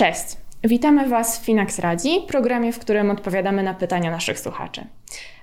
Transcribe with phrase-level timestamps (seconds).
[0.00, 0.36] Cześć!
[0.64, 4.86] Witamy Was w Finax Radzi, programie, w którym odpowiadamy na pytania naszych słuchaczy.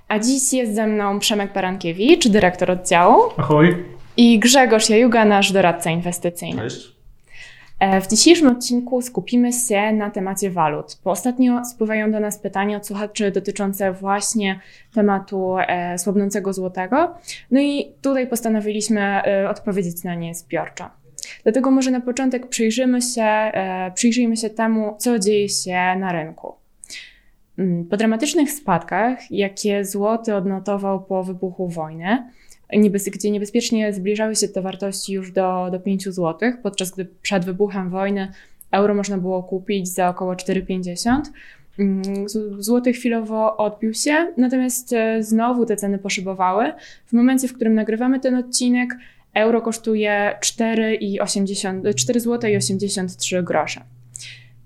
[0.07, 3.23] A dziś jest ze mną Przemek Barankiewicz, dyrektor oddziału.
[3.38, 3.86] Ahoj.
[4.18, 6.61] I Grzegorz Jajuga, nasz doradca inwestycyjny.
[6.61, 6.96] Cześć.
[7.80, 12.78] E, w dzisiejszym odcinku skupimy się na temacie walut, bo ostatnio spływają do nas pytania
[12.78, 14.60] od słuchaczy dotyczące właśnie
[14.93, 17.15] tematu e, słabnącego złotego.
[17.51, 20.89] No i tutaj postanowiliśmy e, odpowiedzieć na nie zbiorczo.
[21.43, 23.51] Dlatego może na początek przyjrzymy się,
[23.93, 26.54] przyjrzyjmy się temu, co dzieje się na rynku.
[27.57, 32.23] Mm, po dramatycznych spadkach, jakie złoty odnotował po wybuchu wojny,
[33.12, 37.90] gdzie niebezpiecznie zbliżały się te wartości już do, do 5 zł, podczas gdy przed wybuchem
[37.90, 38.31] wojny
[38.72, 41.22] euro można było kupić za około 4,50.
[41.80, 42.03] Mm,
[42.59, 46.74] złoty chwilowo odbił się, natomiast e, znowu te ceny poszybowały.
[47.06, 48.90] W momencie, w którym nagrywamy ten odcinek,
[49.34, 53.81] euro kosztuje 4,80 zł i 83 grosze.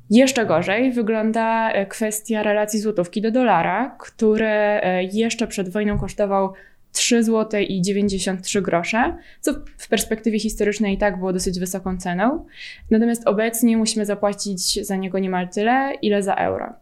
[0.10, 6.54] Jeszcze gorzej wygląda e, kwestia relacji złotówki do dolara, który e, jeszcze przed wojną kosztował
[6.92, 12.46] 3 zł i 93 grosze, co w perspektywie historycznej i tak było dosyć wysoką ceną.
[12.92, 16.74] Natomiast obecnie musimy zapłacić za niego niemal tyle, ile za euro.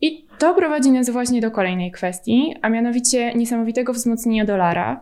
[0.00, 5.00] I to prowadzi nas właśnie do kolejnej kwestii, a mianowicie niesamowitego wzmocnienia dolara,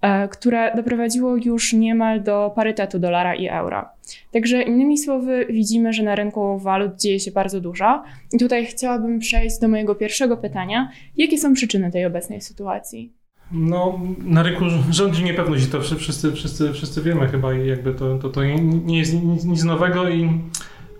[0.00, 3.88] E, które doprowadziło już niemal do parytetu dolara i euro.
[4.32, 8.02] Także innymi słowy, widzimy, że na rynku walut dzieje się bardzo dużo.
[8.32, 10.90] I tutaj chciałabym przejść do mojego pierwszego pytania.
[11.16, 13.12] Jakie są przyczyny tej obecnej sytuacji?
[13.52, 18.18] No, na rynku rządzi niepewność i to wszyscy, wszyscy, wszyscy wiemy chyba i jakby to,
[18.18, 18.44] to, to
[18.84, 20.30] nie jest nic, nic nowego i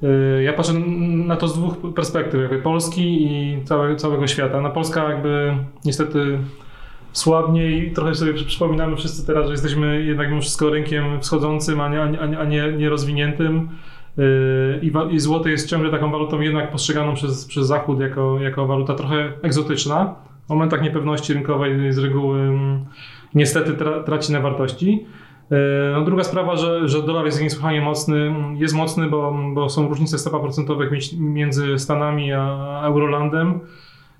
[0.02, 4.60] yy, ja patrzę na to z dwóch perspektyw, jakby Polski i całe, całego świata.
[4.60, 6.38] Na Polska jakby niestety
[7.12, 7.92] słabniej.
[7.92, 12.02] Trochę sobie przypominamy wszyscy teraz, że jesteśmy jednak mimo wszystko rynkiem wschodzącym, a nie,
[12.38, 13.68] a nie, nie, rozwiniętym.
[14.16, 18.66] Yy, I, I złoto jest ciągle taką walutą jednak postrzeganą przez, przez Zachód jako, jako
[18.66, 20.14] waluta trochę egzotyczna.
[20.46, 22.84] W momentach niepewności rynkowej z reguły mm,
[23.34, 25.06] niestety tra, traci na wartości.
[25.50, 25.58] Yy,
[25.92, 28.34] no druga sprawa, że, że dolar jest niesłychanie mocny.
[28.54, 33.60] Jest mocny, bo, bo są różnice stopa procentowych między Stanami a Eurolandem.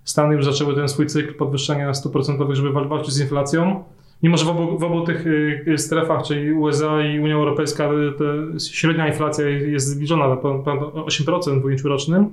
[0.05, 3.85] Stany już zaczęły ten swój cykl podwyższania stóp procentowych, żeby walczyć z inflacją.
[4.23, 7.91] Mimo, że w obu, w obu tych y, y, strefach, czyli USA i Unia Europejska,
[8.55, 12.33] y, średnia inflacja jest zbliżona ponad 8% w ujęciu rocznym,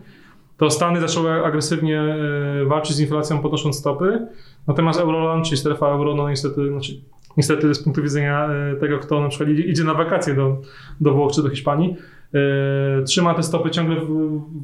[0.58, 2.02] to Stany zaczęły agresywnie
[2.66, 4.28] walczyć z inflacją, podnosząc stopy.
[4.68, 6.94] Natomiast Euroland, czyli strefa euro, no niestety, znaczy,
[7.38, 8.50] niestety z punktu widzenia
[8.80, 10.58] tego, kto na przykład idzie, na wakacje do,
[11.02, 11.96] do Włoch czy do Hiszpanii,
[12.34, 14.08] E, trzyma te stopy ciągle w,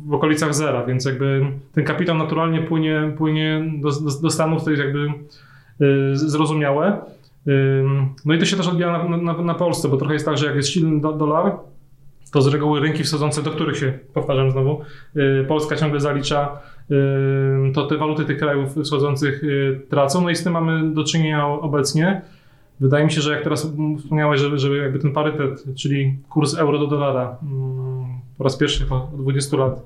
[0.08, 4.72] w, okolicach zera, więc jakby ten kapitał naturalnie płynie, płynie do, do, do Stanów, to
[4.72, 5.06] jest jakby e,
[6.14, 6.88] zrozumiałe.
[6.88, 7.52] E,
[8.26, 10.46] no i to się też odbija na, na, na Polsce, bo trochę jest tak, że
[10.46, 11.56] jak jest silny do, dolar,
[12.31, 14.81] to z reguły rynki wschodzące, do których się, powtarzam znowu,
[15.47, 16.59] Polska ciągle zalicza,
[17.73, 19.41] to te waluty tych krajów wschodzących
[19.90, 20.22] tracą.
[20.22, 22.22] No i z tym mamy do czynienia obecnie.
[22.79, 26.79] Wydaje mi się, że jak teraz wspomniałeś, żeby, żeby jakby ten parytet, czyli kurs euro
[26.79, 28.06] do dolara mm,
[28.38, 29.84] po raz pierwszy po 20 lat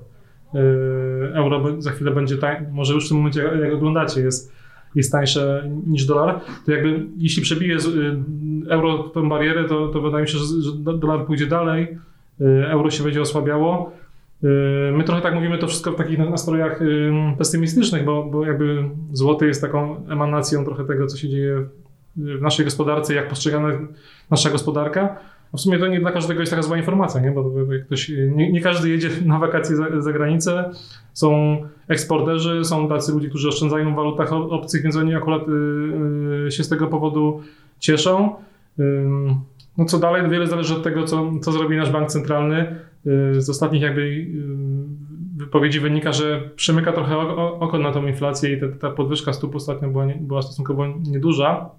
[1.34, 4.52] euro za chwilę będzie tań, może już w tym momencie jak oglądacie jest,
[4.94, 7.76] jest tańsze niż dolar, to jakby jeśli przebije
[8.68, 11.98] euro tę barierę, to, to wydaje mi się, że, że dolar pójdzie dalej,
[12.40, 13.92] euro się będzie osłabiało.
[14.92, 16.80] My trochę tak mówimy to wszystko w takich nastrojach
[17.38, 21.64] pesymistycznych, bo, bo jakby złoty jest taką emanacją trochę tego, co się dzieje
[22.16, 23.68] w naszej gospodarce, jak postrzegana
[24.30, 25.16] nasza gospodarka.
[25.52, 27.30] A w sumie to nie dla każdego jest taka zła informacja, nie?
[27.30, 27.50] bo
[27.86, 30.70] ktoś, nie, nie, każdy jedzie na wakacje za, za, granicę.
[31.12, 31.56] Są
[31.88, 35.52] eksporterzy, są tacy ludzie, którzy oszczędzają w walutach obcych, więc oni akurat y,
[36.46, 37.40] y, się z tego powodu
[37.78, 38.34] cieszą.
[38.78, 38.82] Y,
[39.78, 42.76] no co dalej, wiele zależy od tego, co, co zrobi nasz bank centralny.
[43.06, 44.26] Y, z ostatnich jakby y,
[45.36, 49.88] wypowiedzi wynika, że przymyka trochę oko na tą inflację i ta, ta podwyżka stóp ostatnio
[49.88, 51.70] była, nie, była stosunkowo nieduża.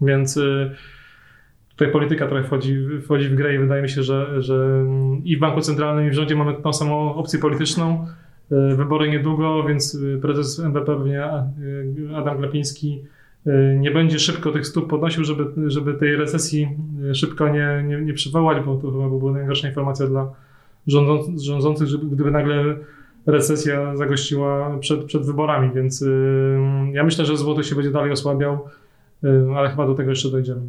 [0.00, 0.70] Więc y,
[1.68, 4.86] tutaj polityka trochę wchodzi, wchodzi w grę i wydaje mi się, że, że
[5.24, 8.06] i w Banku Centralnym, i w rządzie mamy tą samą opcję polityczną.
[8.76, 11.24] Wybory niedługo, więc prezes NBP, pewnie
[12.16, 13.02] Adam Glapiński,
[13.80, 16.68] nie będzie szybko tych stóp podnosił, żeby, żeby tej recesji
[17.14, 20.32] szybko nie, nie, nie przywołać, bo to chyba była najgorsza informacja dla
[21.36, 22.76] rządzących, gdyby nagle
[23.26, 26.04] recesja zagościła przed, przed wyborami, więc
[26.92, 28.58] ja myślę, że złoty się będzie dalej osłabiał.
[29.24, 30.60] Y, ale chyba do tego jeszcze dojdziemy.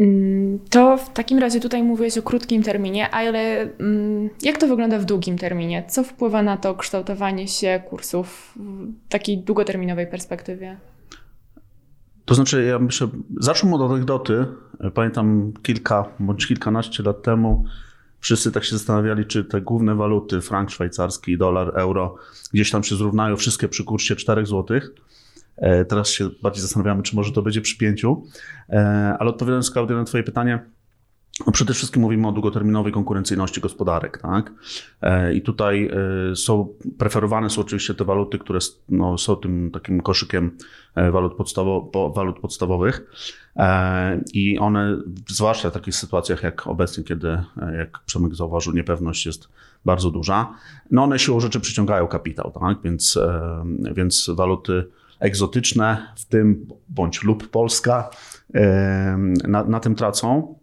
[0.00, 4.98] Mm, To w takim razie tutaj mówiłeś o krótkim terminie, ale mm, jak to wygląda
[4.98, 5.84] w długim terminie?
[5.88, 10.76] Co wpływa na to kształtowanie się kursów w takiej długoterminowej perspektywie?
[12.26, 13.08] To znaczy, ja myślę,
[13.40, 14.46] zacznę od anegdoty.
[14.94, 17.64] Pamiętam kilka bądź kilkanaście lat temu
[18.20, 22.16] wszyscy tak się zastanawiali, czy te główne waluty, frank szwajcarski, dolar, euro,
[22.52, 24.80] gdzieś tam się zrównają wszystkie przy kursie 4 zł.
[25.56, 28.22] E, teraz się bardziej zastanawiamy, czy może to będzie przy pięciu.
[28.68, 30.64] E, ale odpowiadając, Klaudia, na Twoje pytanie,
[31.46, 34.52] no przede wszystkim mówimy o długoterminowej konkurencyjności gospodarek, tak?
[35.02, 35.90] E, I tutaj
[36.34, 36.68] są,
[36.98, 40.56] preferowane są oczywiście te waluty, które no, są tym takim koszykiem
[41.12, 43.06] walut, podstawo, walut podstawowych.
[44.32, 44.96] I one,
[45.28, 47.38] zwłaszcza w takich sytuacjach jak obecnie, kiedy,
[47.78, 49.48] jak Przemek zauważył, niepewność jest
[49.84, 50.54] bardzo duża,
[50.90, 52.78] no one siłą rzeczy przyciągają kapitał, tak?
[52.84, 53.18] Więc,
[53.94, 54.86] więc waluty
[55.20, 58.10] egzotyczne, w tym bądź lub Polska,
[59.48, 60.58] na, na tym tracą.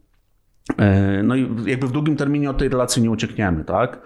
[0.77, 4.01] E, no i jakby w długim terminie od tej relacji nie uciekniemy, tak?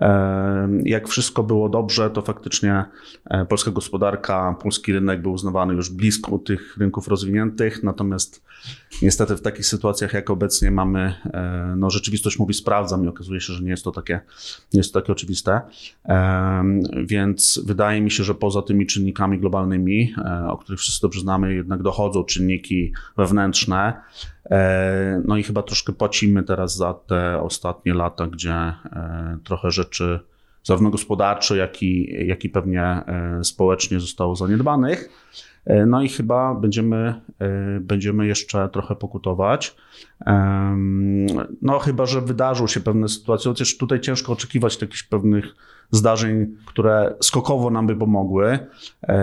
[0.00, 2.84] E, jak wszystko było dobrze, to faktycznie
[3.24, 8.44] e, polska gospodarka, polski rynek był uznawany już blisko tych rynków rozwiniętych, natomiast
[9.02, 11.14] niestety w takich sytuacjach, jak obecnie mamy,
[11.76, 14.20] no rzeczywistość mówi sprawdzam i okazuje się, że nie jest to takie,
[14.74, 15.60] nie jest to takie oczywiste.
[17.04, 20.14] Więc wydaje mi się, że poza tymi czynnikami globalnymi,
[20.48, 24.02] o których wszyscy dobrze znamy, jednak dochodzą czynniki wewnętrzne,
[25.24, 28.72] no i chyba troszkę płacimy teraz za te ostatnie lata, gdzie
[29.44, 30.20] trochę rzeczy rzeczy,
[30.64, 35.08] zarówno gospodarczo, jak i, jak i pewnie e, społecznie zostało zaniedbanych.
[35.66, 39.76] E, no i chyba będziemy, e, będziemy jeszcze trochę pokutować.
[41.62, 45.44] No chyba, że wydarzą się pewne sytuacje, chociaż tutaj ciężko oczekiwać jakichś pewnych
[45.90, 48.58] zdarzeń, które skokowo nam by pomogły,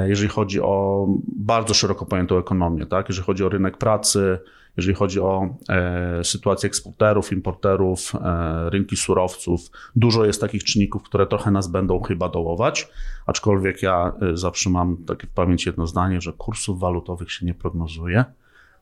[0.07, 3.09] jeżeli chodzi o bardzo szeroko pojętą ekonomię, tak?
[3.09, 4.39] jeżeli chodzi o rynek pracy,
[4.77, 9.71] jeżeli chodzi o e, sytuację eksporterów, importerów, e, rynki surowców.
[9.95, 12.87] Dużo jest takich czynników, które trochę nas będą chyba dołować,
[13.25, 17.53] aczkolwiek ja e, zawsze mam takie w pamięci jedno zdanie, że kursów walutowych się nie
[17.53, 18.25] prognozuje,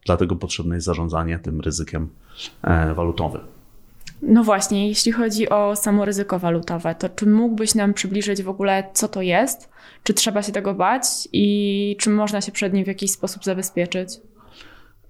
[0.05, 2.09] dlatego potrzebne jest zarządzanie tym ryzykiem
[2.61, 3.41] e, walutowym.
[4.21, 8.83] No właśnie, jeśli chodzi o samo ryzyko walutowe, to czy mógłbyś nam przybliżyć w ogóle,
[8.93, 9.69] co to jest?
[10.03, 14.09] Czy trzeba się tego bać i czy można się przed nim w jakiś sposób zabezpieczyć?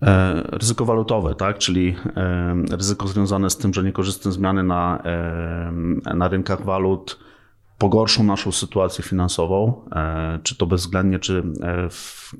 [0.02, 1.58] E, ryzyko walutowe, tak?
[1.58, 7.20] czyli e, ryzyko związane z tym, że niekorzystne zmiany na, e, na rynkach walut
[7.78, 9.82] pogorszą naszą sytuację finansową,
[10.44, 11.44] czy to bezwzględnie, czy
[11.90, 12.34] w,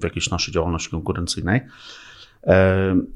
[0.00, 1.60] w jakiejś naszej działalności konkurencyjnej.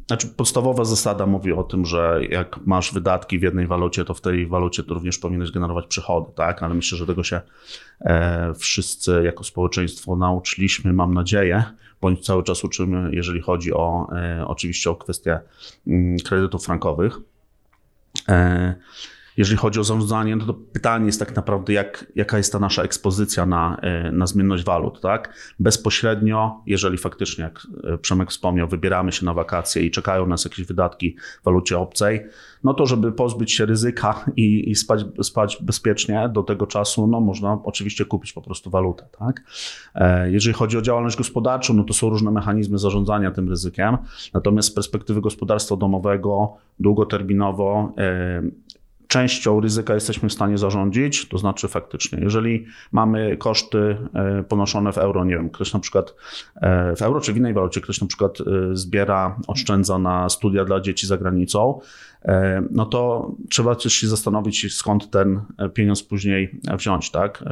[0.07, 4.21] Znaczy, podstawowa zasada mówi o tym, że jak masz wydatki w jednej walucie, to w
[4.21, 6.63] tej walucie to również powinieneś generować przychody, tak?
[6.63, 7.41] Ale myślę, że tego się
[8.59, 11.65] wszyscy jako społeczeństwo nauczyliśmy, mam nadzieję,
[12.05, 15.41] bądź cały czas uczymy, jeżeli chodzi o e, oczywiście o kwestie
[15.87, 17.19] mm, kredytów frankowych.
[19.37, 22.83] Jeżeli chodzi o zarządzanie, no to pytanie jest tak naprawdę, jak, jaka jest ta nasza
[22.83, 25.01] ekspozycja na, e, na zmienność walut.
[25.01, 25.35] Tak?
[25.61, 30.67] Bezpośrednio, jeżeli faktycznie, jak e, Przemek wspomniał, wybieramy się na wakacje i czekają nas jakieś
[30.67, 32.27] wydatki w walucie obcej,
[32.65, 37.21] no to żeby pozbyć się ryzyka i, i spać, spać bezpiecznie do tego czasu, no
[37.21, 39.07] można oczywiście kupić po prostu walutę.
[39.19, 39.43] Tak?
[39.95, 43.97] E, jeżeli chodzi o działalność gospodarczą, no to są różne mechanizmy zarządzania tym ryzykiem,
[44.35, 47.93] natomiast z perspektywy gospodarstwa domowego długoterminowo
[49.15, 54.99] częścią ryzyka jesteśmy w stanie zarządzić, to znaczy faktycznie, jeżeli mamy koszty e, ponoszone w
[54.99, 56.15] euro, nie wiem, ktoś na przykład
[56.57, 58.45] e, w euro czy w innej walucie, ktoś na przykład e,
[58.77, 61.81] zbiera, oszczędza na studia dla dzieci za granicą,
[62.71, 65.41] no to trzeba też się zastanowić, skąd ten
[65.75, 67.45] pieniądz później wziąć, tak?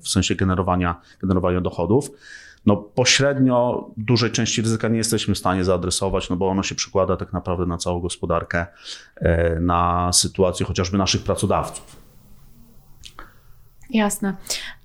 [0.00, 2.10] W sensie generowania, generowania dochodów
[2.66, 7.16] no pośrednio dużej części ryzyka nie jesteśmy w stanie zaadresować, no bo ono się przekłada
[7.16, 8.66] tak naprawdę na całą gospodarkę,
[9.16, 12.03] e, na sytuację chociażby naszych pracodawców.
[13.94, 14.34] Jasne.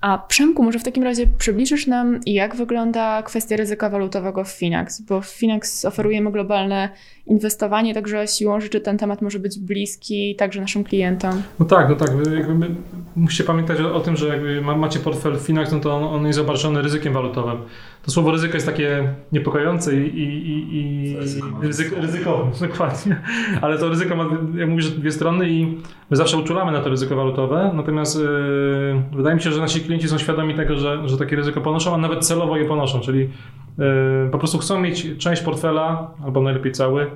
[0.02, 5.02] A Przemku, może w takim razie przybliżysz nam, jak wygląda kwestia ryzyka walutowego w Finax?
[5.02, 6.90] Bo w Finax oferujemy globalne
[7.26, 11.42] inwestowanie, także siłą rzeczy ten temat może być bliski także naszym klientom.
[11.60, 12.10] No tak, no tak.
[12.34, 12.76] Jakby
[13.16, 16.40] musicie pamiętać o, o, tym, że jakby macie portfel Finax, no to on, on jest
[16.40, 17.58] obarczony ryzykiem walutowym.
[18.04, 21.18] To słowo ryzyko jest takie niepokojące i, i, i, i
[21.62, 23.22] ryzyko, ryzykowe, dokładnie.
[23.62, 24.26] Ale to ryzyko ma,
[24.56, 25.78] jak mówisz, dwie strony i
[26.10, 30.08] my zawsze uczulamy na to ryzyko walutowe, natomiast yy, wydaje mi się, że nasi klienci
[30.08, 34.30] są świadomi tego, że, że takie ryzyko ponoszą, a nawet celowo je ponoszą, czyli yy,
[34.32, 37.08] po prostu chcą mieć część portfela, albo najlepiej cały, yy,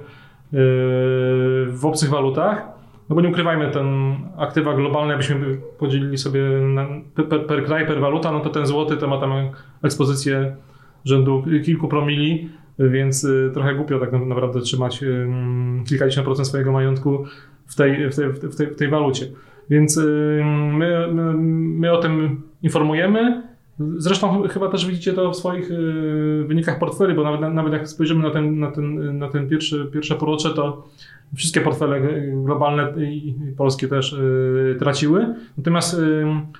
[1.71, 2.67] w obcych walutach,
[3.09, 6.41] no bo nie ukrywajmy, ten aktywa globalne, jakbyśmy podzielili sobie
[7.29, 9.31] per, per kraj, per waluta, no to ten złoty to ma tam
[9.83, 10.55] ekspozycję
[11.05, 15.27] rzędu kilku promili, więc y, trochę głupio tak naprawdę trzymać y,
[15.87, 17.25] kilkadziesiąt procent swojego majątku
[17.65, 19.25] w tej, w tej, w tej, w tej walucie.
[19.69, 20.41] Więc y,
[20.73, 21.33] my, my,
[21.79, 23.43] my o tym informujemy.
[23.97, 25.69] Zresztą chyba też widzicie to w swoich
[26.45, 30.15] wynikach portfeli, bo nawet, nawet jak spojrzymy na ten, na ten, na ten pierwszy, pierwsze
[30.15, 30.87] półrocze, to
[31.35, 32.01] wszystkie portfele
[32.45, 34.15] globalne i polskie też
[34.79, 35.35] traciły.
[35.57, 35.95] Natomiast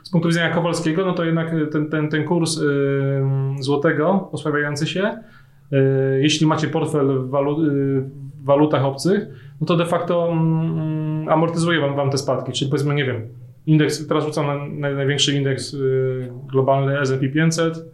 [0.03, 2.59] z punktu widzenia Kowalskiego, no to jednak ten, ten, ten kurs
[3.59, 5.17] złotego osłabiający się
[6.21, 7.29] jeśli macie portfel w
[8.43, 9.27] walutach obcych,
[9.61, 12.51] no to de facto mm, amortyzuje wam, wam te spadki.
[12.51, 13.27] Czyli powiedzmy, nie wiem,
[13.65, 17.85] indeks, teraz rzucam na, największy indeks y, globalny S&P 500,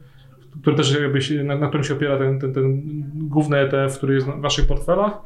[0.62, 2.82] który też jakby się, na, na którym się opiera ten, ten, ten
[3.14, 5.22] główny ETF, który jest w waszych portfelach.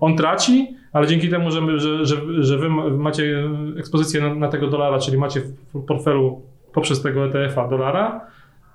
[0.00, 3.44] On traci, ale dzięki temu, że, że, że, że wy macie
[3.78, 5.40] ekspozycję na, na tego dolara, czyli macie
[5.74, 8.20] w portfelu poprzez tego ETF-a dolara,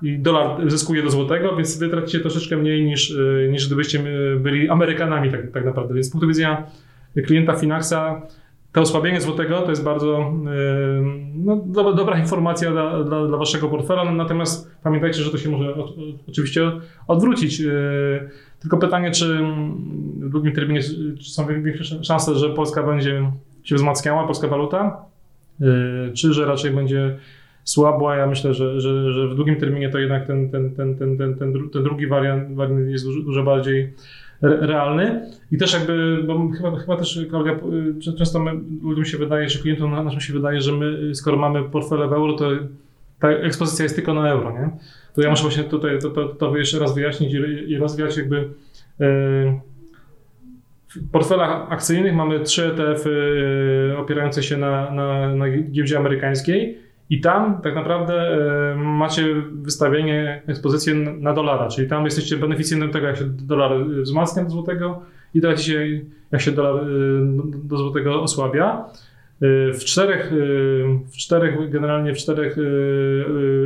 [0.02, 4.40] i dolar zyskuje do złotego, więc wy tracicie troszeczkę mniej niż, y, niż gdybyście y,
[4.40, 5.94] byli Amerykanami tak, tak naprawdę.
[5.94, 6.64] Więc z punktu widzenia
[7.26, 8.22] klienta Finaxa
[8.72, 14.12] to osłabienie złotego to jest bardzo y, no, dobra, informacja dla, dla, dla, waszego portfela,
[14.12, 15.74] natomiast pamiętajcie, że to się może
[16.28, 16.72] oczywiście
[17.08, 17.62] odwrócić.
[18.60, 19.40] Tylko pytanie, czy
[20.20, 20.82] w długim terminie
[21.22, 23.32] są większe szanse, że Polska będzie
[23.64, 25.06] się wzmacniała, polska waluta,
[26.14, 27.18] czy że raczej będzie
[27.66, 28.16] słabła.
[28.16, 31.36] Ja myślę, że, że, że w długim terminie to jednak ten, ten, ten, ten, ten,
[31.36, 33.94] ten, ten drugi wariant, wariant jest dużo, dużo bardziej
[34.42, 37.60] realny i też jakby, bo chyba, chyba też Klaudia,
[38.18, 38.52] często my,
[38.84, 42.34] ludziom się wydaje, że klientom naszym się wydaje, że my skoro mamy portfele w euro,
[42.34, 42.50] to
[43.20, 44.70] ta ekspozycja jest tylko na euro, nie?
[45.14, 47.38] To ja muszę właśnie tutaj to, to, to jeszcze raz wyjaśnić i,
[47.72, 48.36] i rozwiać jakby
[49.00, 49.60] yy,
[50.96, 56.78] w portfelach akcyjnych mamy trzy ETF-y e, opierające się na, na, na giełdzie amerykańskiej
[57.10, 63.08] i tam tak naprawdę e, macie wystawienie, ekspozycję na dolara, czyli tam jesteście beneficjentem tego,
[63.08, 65.02] jak się dolar wzmacnia do złotego
[65.34, 66.88] i tracicie, jak się dolar e,
[67.64, 68.86] do złotego osłabia.
[69.42, 70.32] E, w czterech,
[71.12, 72.58] w czterech generalnie w czterech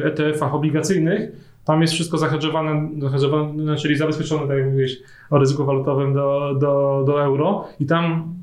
[0.04, 1.32] ETF-ach obligacyjnych
[1.70, 4.98] tam jest wszystko zahedżowane, zahedżowane, czyli zabezpieczone, tak jak mówiłeś,
[5.30, 8.34] o ryzyku walutowym do, do, do euro i tam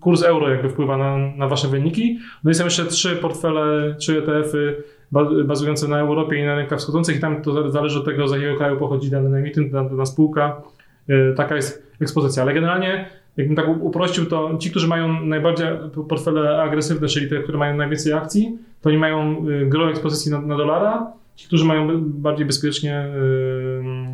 [0.00, 2.18] kurs euro jakby wpływa na, na wasze wyniki.
[2.44, 4.82] No i są jeszcze trzy portfele, trzy ETF-y
[5.44, 8.56] bazujące na Europie i na rynkach wschodzących i tam to zależy od tego, z jakiego
[8.56, 10.62] kraju pochodzi dany emitent, dana spółka.
[11.36, 12.42] Taka jest ekspozycja.
[12.42, 15.66] Ale generalnie, jakbym tak uprościł, to ci, którzy mają najbardziej
[16.08, 20.40] portfele agresywne, czyli te, które mają najwięcej akcji, to oni mają e, gro ekspozycji na,
[20.40, 23.06] na dolara, Ci, którzy mają bardziej bezpiecznie,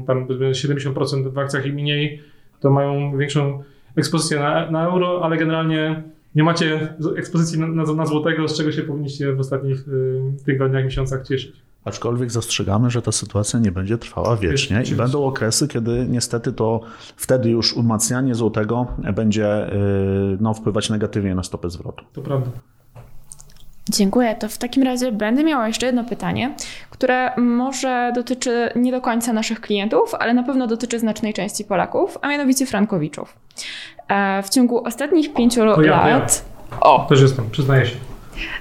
[0.06, 2.22] tam 70% w akcjach i mniej,
[2.60, 3.62] to mają większą
[3.96, 6.02] ekspozycję na, na euro, ale generalnie
[6.34, 9.84] nie macie ekspozycji na, na, na, złotego, z czego się powinniście w ostatnich
[10.44, 11.52] tygodniach, miesiącach cieszyć.
[11.84, 16.80] Aczkolwiek zastrzegamy, że ta sytuacja nie będzie trwała wiecznie i będą okresy, kiedy niestety to
[17.16, 19.66] wtedy już umacnianie złotego będzie
[20.40, 22.04] no, wpływać negatywnie na stopę zwrotu.
[22.12, 22.50] To prawda.
[23.88, 24.34] Dziękuję.
[24.34, 26.54] To w takim razie będę miała jeszcze jedno pytanie,
[26.90, 32.18] które może dotyczy nie do końca naszych klientów, ale na pewno dotyczy znacznej części Polaków,
[32.22, 33.36] a mianowicie frankowiczów.
[34.08, 36.44] E, w ciągu ostatnich pięciu to ja, lat.
[36.70, 36.80] Ja.
[36.80, 37.06] O!
[37.08, 37.96] Też jestem, przyznaję się.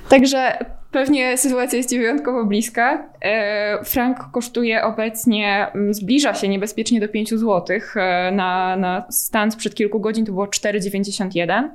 [0.10, 0.58] Także
[0.93, 3.09] pewnie sytuacja jest wyjątkowo bliska.
[3.21, 7.77] E, frank kosztuje obecnie, zbliża się niebezpiecznie do 5 zł.
[7.95, 11.69] E, na, na stan sprzed kilku godzin to było 4,91.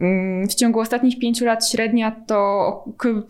[0.00, 2.84] Mm, w ciągu ostatnich pięciu lat średnia to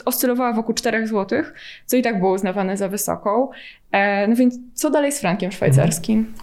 [0.05, 1.43] oscylowała wokół 4 zł,
[1.87, 3.49] co i tak było uznawane za wysoką.
[3.93, 6.35] E, no więc co dalej z frankiem szwajcarskim?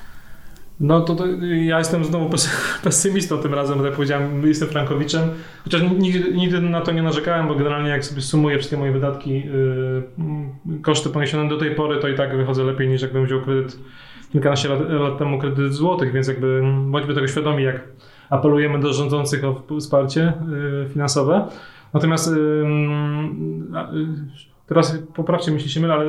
[0.80, 1.26] No to, to,
[1.66, 2.30] ja jestem znowu
[2.84, 5.30] pesymistą tym razem, tak powiedziałem, jestem frankowiczem,
[5.64, 9.36] chociaż nigdy, nigdy, na to nie narzekałem, bo generalnie jak sobie sumuję wszystkie moje wydatki,
[9.36, 13.80] yy, koszty poniesione do tej pory, to i tak wychodzę lepiej niż jakbym wziął kredyt
[14.32, 17.84] kilkanaście lat, lat temu kredyt złotych, więc jakby bądźmy tego świadomi, jak
[18.30, 20.34] apelujemy do rządzących o wsparcie
[20.86, 21.48] y, finansowe.
[21.94, 22.66] Natomiast y, y,
[24.68, 26.06] teraz poprawcie, myśli się mylę, ale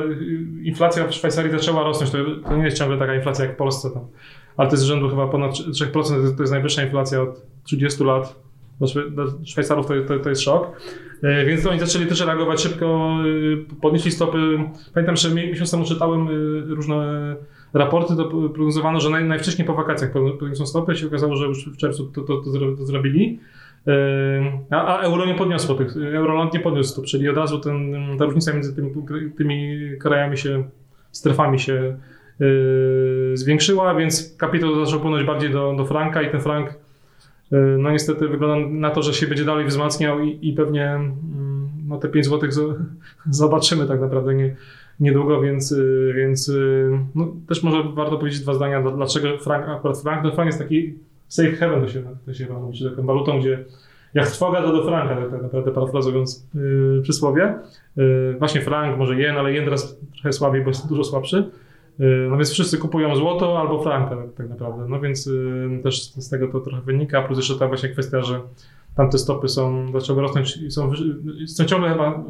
[0.63, 2.11] inflacja w Szwajcarii zaczęła rosnąć.
[2.11, 2.17] To,
[2.49, 4.03] to, nie jest ciągle taka inflacja jak w Polsce, tam.
[4.59, 6.35] Ale to jest z rzędu chyba ponad 3%.
[6.35, 8.35] To jest najwyższa inflacja od 30 lat.
[9.11, 10.81] Dla Szwajcarów to, to, to jest szok.
[11.47, 13.17] Więc oni zaczęli też reagować szybko,
[13.81, 14.37] podnieśli stopy.
[14.93, 16.27] Pamiętam, że miesiąc temu czytałem
[16.69, 17.35] różne
[17.73, 21.77] raporty, to prognozowano, że naj, najwcześniej po wakacjach podniosą stopy, się okazało, że już w
[21.77, 23.39] czerwcu to, to, to, to zrobili.
[24.69, 28.25] A, a, euro nie podniosło tych, Euroland nie podniósł stóp, czyli od razu ten, ta
[28.25, 28.91] różnica między tymi,
[29.37, 30.63] tymi krajami się,
[31.11, 31.97] strefami się
[33.33, 36.73] zwiększyła, więc kapitał zaczął płynąć bardziej do, do franka i ten frank
[37.51, 41.09] yy, no niestety wygląda na to, że się będzie dalej wzmacniał i, i pewnie yy,
[41.87, 42.49] no te 5 zł
[43.29, 44.35] zobaczymy tak naprawdę.
[44.35, 44.55] Nie,
[44.99, 46.51] niedługo, więc, y, więc
[47.15, 50.93] no, też może warto powiedzieć dwa zdania, dlaczego frank, akurat frank, no frank jest taki
[51.27, 53.65] safe haven, to się, to się mówi, taką walutą, gdzie
[54.13, 57.53] jak trwoga to do franka, tak, tak naprawdę parafrazując yy, przysłowie.
[57.97, 61.49] Yy, właśnie frank, może jen, ale jen teraz trochę słabiej, bo jest dużo słabszy.
[61.99, 64.85] Yy, no więc wszyscy kupują złoto albo franka tak, naprawdę.
[64.87, 68.41] No więc yy, też z tego to trochę wynika, plus jeszcze ta właśnie kwestia, że
[68.95, 70.91] tamte stopy są, zaczęły rosnąć i są,
[71.47, 72.23] są ciągle chyba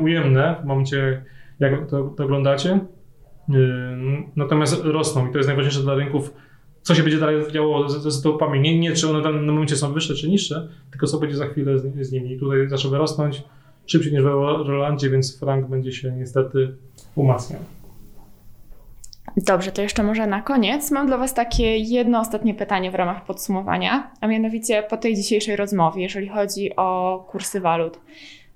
[0.00, 1.24] ujemne w momencie,
[1.60, 2.80] jak to, to oglądacie.
[3.48, 3.56] Yy,
[4.36, 6.34] natomiast rosną i to jest najważniejsze dla rynków
[6.84, 8.60] co się będzie dalej działo ze, ze stopami.
[8.60, 11.46] Nie, nie czy one w danym momencie są wyższe czy niższe, tylko co będzie za
[11.46, 12.32] chwilę z, z nimi.
[12.32, 13.42] I tutaj zaczęły rosnąć
[13.86, 14.26] szybciej niż w
[14.66, 16.74] Rolandzie, więc frank będzie się niestety
[17.14, 17.60] umacniał.
[19.36, 23.24] Dobrze, to jeszcze może na koniec mam dla Was takie jedno ostatnie pytanie w ramach
[23.24, 28.00] podsumowania, a mianowicie po tej dzisiejszej rozmowie, jeżeli chodzi o kursy walut.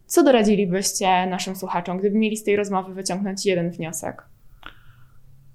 [0.06, 4.22] Co doradzilibyście naszym słuchaczom, gdyby mieli z tej rozmowy wyciągnąć jeden wniosek?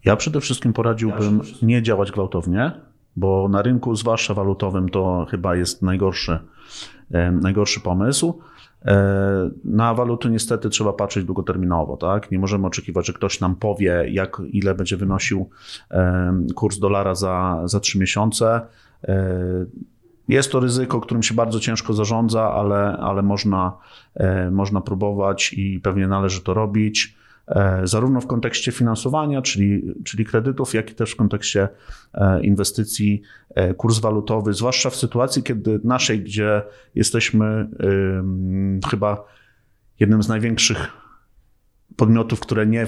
[0.06, 2.72] Ja przede wszystkim poradziłbym nie działać gwałtownie,
[3.16, 6.40] bo na rynku, zwłaszcza walutowym, to chyba jest najgorszy,
[7.32, 8.42] najgorszy pomysł.
[8.86, 12.32] E, na waluty niestety trzeba patrzeć długoterminowo, tak?
[12.32, 15.50] Nie możemy oczekiwać, że ktoś nam powie, jak, ile będzie wynosił
[16.56, 18.62] kurs dolara za, za 3 miesiące.
[19.04, 19.66] E,
[20.28, 23.78] jest to ryzyko, którym się bardzo ciężko zarządza, ale, ale można,
[24.16, 27.16] e, można próbować i pewnie należy to robić.
[27.48, 31.70] E, zarówno w kontekście finansowania, czyli, czyli kredytów, jak i też w kontekście
[32.14, 33.22] e, inwestycji,
[33.56, 36.62] e, kurs walutowy, zwłaszcza w sytuacji, kiedy naszej, gdzie
[36.96, 37.70] jesteśmy
[38.90, 39.24] chyba
[40.00, 40.88] jednym z największych
[41.96, 42.88] podmiotów, które nie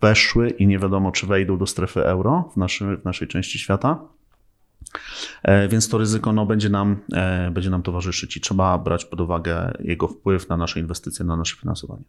[0.00, 3.98] weszły i nie wiadomo, czy wejdą do strefy euro w, naszy, w naszej części świata.
[5.68, 6.96] Więc to ryzyko no, będzie, nam,
[7.52, 11.56] będzie nam towarzyszyć i trzeba brać pod uwagę jego wpływ na nasze inwestycje, na nasze
[11.56, 12.04] finansowanie.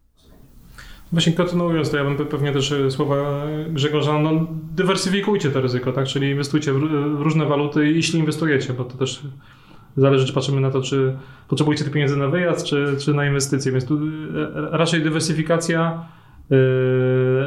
[1.14, 6.08] Właśnie kontynuując to, ja bym pewnie też e, słowa Grzegorza, no dywersyfikujcie to ryzyko, tak?
[6.08, 6.78] Czyli inwestujcie w,
[7.22, 9.22] różne waluty, jeśli inwestujecie, bo to też
[9.98, 11.16] zależy, czy patrzymy na to, czy
[11.48, 14.00] potrzebujecie te pieniądze na wyjazd, czy, czy na inwestycje, więc tu e,
[14.72, 16.06] raczej dywersyfikacja,
[16.50, 16.58] yy,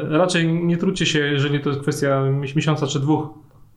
[0.09, 2.23] raczej nie trudźcie się, jeżeli to jest kwestia
[2.55, 3.27] miesiąca czy dwóch,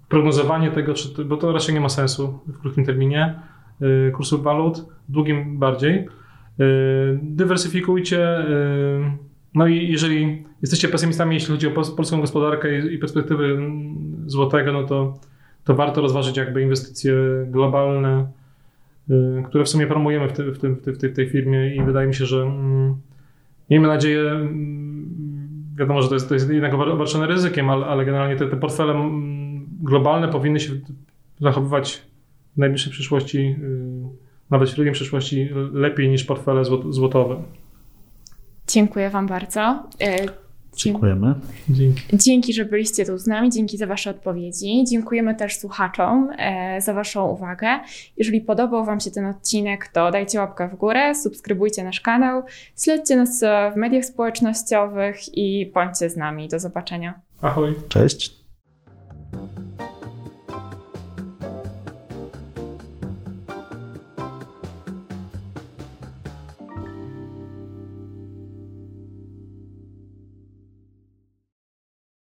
[0.08, 3.40] prognozowanie tego, czy, bo to raczej nie ma sensu w krótkim terminie
[3.80, 6.08] yy, kursów walut, długim bardziej.
[6.58, 8.46] Yy, dywersyfikujcie,
[9.54, 13.58] no i jeżeli jesteście pesymistami, jeśli chodzi o polską gospodarkę i perspektywy
[14.26, 15.18] złotego, no to,
[15.64, 17.14] to warto rozważyć jakby inwestycje
[17.46, 18.30] globalne,
[19.10, 21.82] y, które w sumie promujemy w, te, w, tym, w, tej, w tej firmie i
[21.82, 22.94] wydaje mi się, że mm,
[23.70, 25.10] miejmy nadzieję, mm,
[25.78, 28.92] wiadomo, że to jest, to jest jednak obarczone ryzykiem, ale, ale generalnie te, te portfele
[28.92, 30.72] mm, globalne powinny się
[31.40, 32.02] zachowywać
[32.56, 37.42] w najbliższej przyszłości, y, nawet w średniej przyszłości lepiej niż portfele złotowe.
[38.70, 39.60] Dziękuję Wam bardzo.
[40.00, 40.26] E,
[40.76, 41.34] Dziękujemy.
[41.68, 42.02] Dzięki.
[42.12, 44.84] Dzięki, że byliście tu z nami, dzięki za Wasze odpowiedzi.
[44.84, 47.68] Dziękujemy też słuchaczom e, za Waszą uwagę.
[48.16, 52.42] Jeżeli podobał Wam się ten odcinek, to dajcie łapkę w górę, subskrybujcie nasz kanał,
[52.82, 56.48] śledźcie nas w mediach społecznościowych i bądźcie z nami.
[56.48, 57.20] Do zobaczenia.
[57.42, 57.74] Ahoj.
[57.88, 58.40] Cześć.